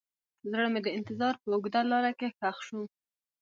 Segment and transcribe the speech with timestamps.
[0.51, 2.81] زړه مې د انتظار په اوږده لاره کې ښخ شو.